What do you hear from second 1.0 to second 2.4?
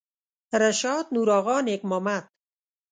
نورآغا نیک محمد